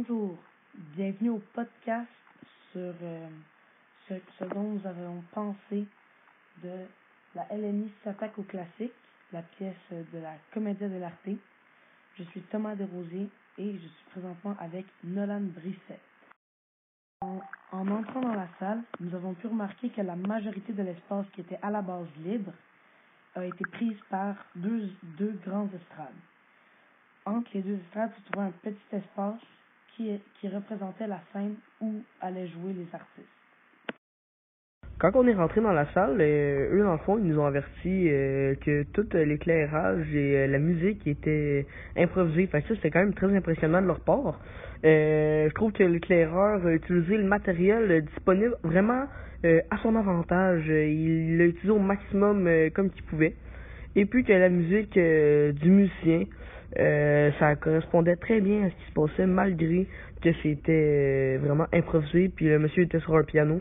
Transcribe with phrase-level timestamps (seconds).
[0.00, 0.38] Bonjour,
[0.96, 2.08] bienvenue au podcast
[2.72, 3.28] sur euh,
[4.08, 5.84] ce, dont nous avons pensé
[6.62, 6.86] de
[7.34, 8.94] la LNI s'attaque au classique,
[9.30, 11.28] la pièce de la Commedia dell'arte.
[12.16, 13.28] Je suis Thomas Desrosiers
[13.58, 16.00] et je suis présentement avec Nolan Brissette.
[17.20, 17.40] En,
[17.72, 21.42] en entrant dans la salle, nous avons pu remarquer que la majorité de l'espace qui
[21.42, 22.52] était à la base libre
[23.34, 26.08] a été prise par deux, deux grandes estrades.
[27.26, 29.40] Entre les deux estrades se trouvait un petit espace
[29.96, 33.28] qui, représentait la scène où allaient jouer les artistes.
[34.98, 37.46] Quand on est rentré dans la salle, euh, eux, dans le fond, ils nous ont
[37.46, 41.66] averti euh, que tout l'éclairage et euh, la musique était
[41.96, 42.46] improvisé.
[42.48, 44.38] Fait ça, c'était quand même très impressionnant de leur part.
[44.84, 49.06] Euh, je trouve que l'éclaireur a utilisé le matériel disponible vraiment
[49.42, 50.66] à son avantage.
[50.66, 53.34] Il l'a utilisé au maximum comme qu'il pouvait.
[53.96, 56.24] Et puis que la musique du musicien,
[56.76, 59.86] ça correspondait très bien à ce qui se passait malgré
[60.22, 62.28] que c'était vraiment improvisé.
[62.28, 63.60] Puis le monsieur était sur un piano.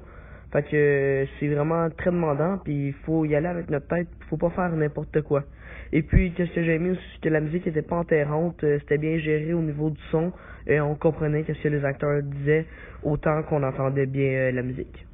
[0.51, 4.37] Fait que c'est vraiment très demandant, puis il faut y aller avec notre tête, faut
[4.37, 5.43] pas faire n'importe quoi.
[5.91, 8.77] Et puis, qu'est-ce que j'ai aimé aussi, c'est que la musique était pas enterrante, euh,
[8.79, 10.31] c'était bien géré au niveau du son,
[10.67, 12.65] et on comprenait qu'est-ce que les acteurs disaient,
[13.03, 15.05] autant qu'on entendait bien euh, la musique.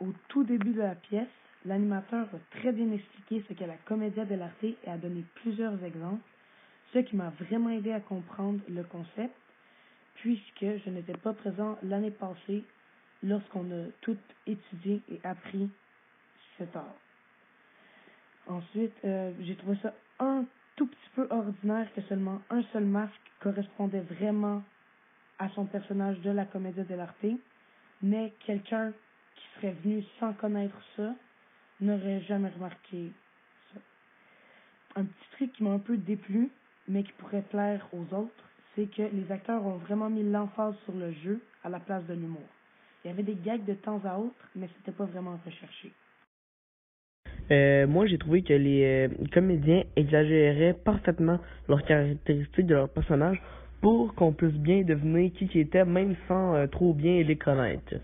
[0.00, 1.28] Au tout début de la pièce,
[1.66, 6.22] l'animateur a très bien expliqué ce qu'est la comédia dell'arte et a donné plusieurs exemples,
[6.92, 9.34] ce qui m'a vraiment aidé à comprendre le concept,
[10.16, 12.64] puisque je n'étais pas présent l'année passée
[13.22, 15.70] lorsqu'on a tout étudié et appris
[16.58, 16.94] cet art.
[18.46, 20.44] Ensuite, euh, j'ai trouvé ça un
[20.76, 24.62] tout petit peu ordinaire que seulement un seul masque correspondait vraiment
[25.38, 27.26] à son personnage de la comédie dell'arte,
[28.02, 28.92] mais quelqu'un
[29.34, 31.14] qui serait venu sans connaître ça
[31.80, 33.12] n'aurait jamais remarqué
[33.72, 33.80] ça.
[34.96, 36.50] Un petit truc qui m'a un peu déplu,
[36.90, 40.94] mais qui pourrait plaire aux autres, c'est que les acteurs ont vraiment mis l'emphase sur
[40.94, 42.48] le jeu à la place de l'humour.
[43.04, 45.92] Il y avait des gags de temps à autre, mais c'était pas vraiment recherché.
[47.50, 53.40] Euh, moi, j'ai trouvé que les euh, comédiens exagéraient parfaitement leurs caractéristiques de leur personnage
[53.80, 57.94] pour qu'on puisse bien deviner qui qui était, même sans euh, trop bien les connaître.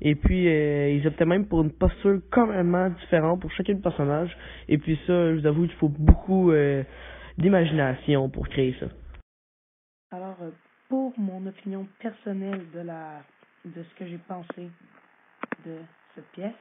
[0.00, 4.36] Et puis, ils optaient même pour une posture complètement différente pour chacun des personnages.
[4.68, 6.50] Et puis ça, je vous avoue qu'il faut beaucoup
[7.38, 8.86] d'imagination pour créer ça.
[10.10, 10.36] Alors,
[10.88, 13.22] pour mon opinion personnelle de la
[13.64, 14.70] de ce que j'ai pensé
[15.64, 15.78] de
[16.14, 16.52] cette pièce,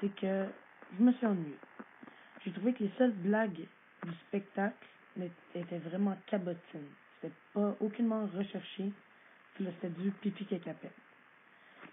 [0.00, 0.46] c'est que
[0.96, 1.58] je me suis ennuyée.
[2.44, 3.66] J'ai trouvé que les seules blagues
[4.04, 4.86] du spectacle
[5.54, 6.88] étaient vraiment cabotines.
[7.20, 8.92] C'était pas aucunement recherché.
[9.58, 10.90] C'était du pipi cacapet.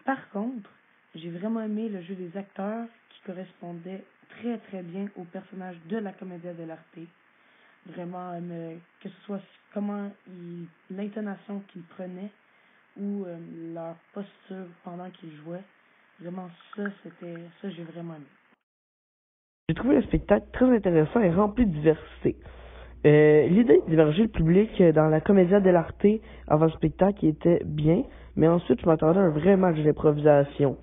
[0.06, 0.69] Par contre,
[1.16, 5.97] j'ai vraiment aimé le jeu des acteurs qui correspondait très très bien au personnage de
[5.97, 7.00] la comédie de l'arte.
[7.94, 8.34] Vraiment,
[9.02, 9.42] que ce soit
[9.74, 10.09] comment
[10.90, 12.31] l'intonation qu'il prenait,
[13.00, 13.38] ou euh,
[13.74, 15.64] leur posture pendant qu'ils jouaient.
[16.20, 18.26] Vraiment, ça, c'était, ça, j'ai vraiment aimé.
[19.70, 22.38] J'ai trouvé le spectacle très intéressant et rempli de diversité.
[23.06, 26.06] Euh, L'idée de diverger le public dans la comédia dell'arte
[26.47, 28.03] avant le spectacle était bien,
[28.36, 30.78] mais ensuite je m'attendais à un vrai match d'improvisation.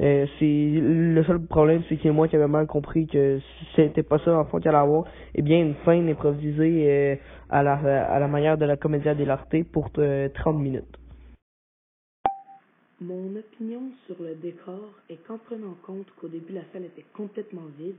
[0.00, 3.40] Euh, c'est le seul problème, c'est que moi qui avais mal compris que
[3.74, 5.04] c'était pas ça en fond qu'il allait avoir,
[5.34, 7.16] eh bien une fin improvisée euh,
[7.50, 10.98] à la manière de la comédia dell'arte pour 30 euh, minutes.
[13.00, 17.66] Mon opinion sur le décor est qu'en prenant compte qu'au début la salle était complètement
[17.78, 17.94] vide,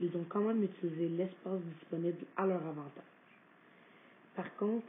[0.00, 3.12] ils ont quand même utilisé l'espace disponible à leur avantage.
[4.36, 4.86] Par contre,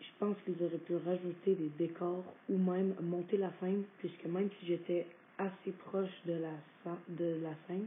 [0.00, 4.48] je pense qu'ils auraient pu rajouter des décors ou même monter la scène, puisque même
[4.58, 5.06] si j'étais
[5.38, 7.86] assez proche de la, de la scène,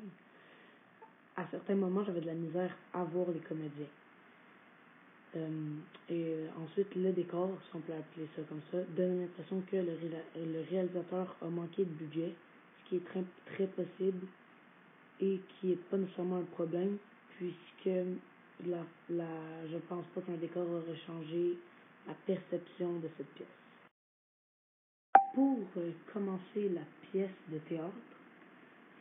[1.36, 3.86] à certains moments j'avais de la misère à voir les comédiens.
[5.36, 5.76] Euh,
[6.10, 9.76] et euh, ensuite, le décor, si on peut appeler ça comme ça, donne l'impression que
[9.76, 9.98] le,
[10.36, 12.34] le, réalisateur a manqué de budget,
[12.84, 14.26] ce qui est très, très possible
[15.20, 16.98] et qui n'est pas nécessairement un problème,
[17.38, 17.96] puisque
[18.66, 21.58] la, la, je pense pas qu'un décor aurait changé
[22.08, 23.57] la perception de cette pièce.
[25.38, 25.60] Pour
[26.12, 26.82] commencer la
[27.12, 27.94] pièce de théâtre,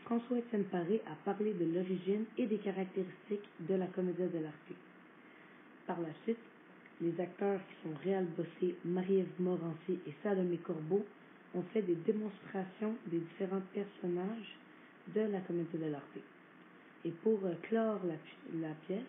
[0.04, 4.72] François-Étienne Paré a parlé de l'origine et des caractéristiques de la comédie de l'arte.
[5.86, 6.36] Par la suite,
[7.00, 11.06] les acteurs qui sont Réal Bossé, Marie-Ève Morancy et Salomé Corbeau
[11.54, 14.58] ont fait des démonstrations des différents personnages
[15.14, 16.18] de la comédie de l'arte.
[17.06, 18.00] Et pour euh, clore
[18.60, 19.00] la, pièce,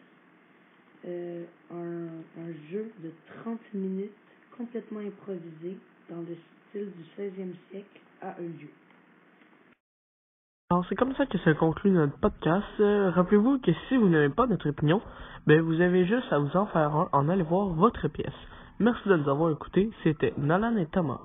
[1.06, 3.12] euh, un, jeu de
[3.44, 4.12] 30 minutes
[4.57, 5.77] complètement improvisé
[6.09, 6.36] dans le
[6.69, 8.69] style du 16e siècle a eu lieu.
[10.69, 12.65] Alors c'est comme ça que se conclut notre podcast.
[12.80, 15.01] Euh, rappelez-vous que si vous n'avez pas notre opinion,
[15.45, 18.36] ben vous avez juste à vous en faire un en aller voir votre pièce.
[18.80, 19.89] Merci de nous avoir écoutés.
[20.04, 21.21] C'était Nalan et Thomas.